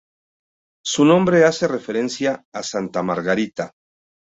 Su 0.83 1.05
nombre 1.05 1.45
hace 1.45 1.67
referencia 1.67 2.43
a 2.51 2.63
Santa 2.63 3.03
Margarita. 3.03 3.71